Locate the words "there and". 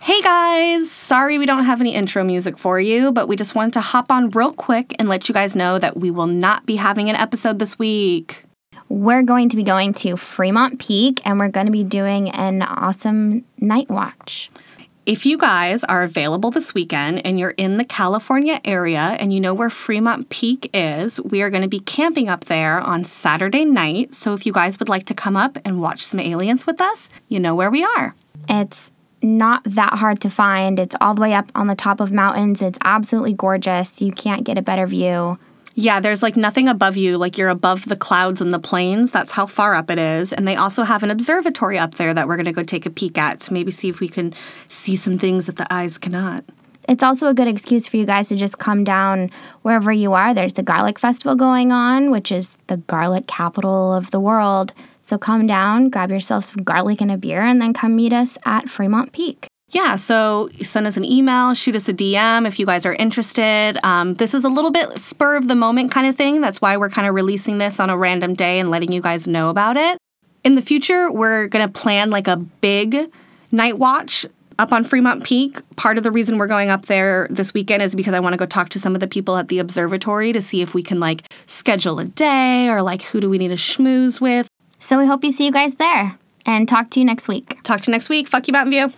85.74-86.68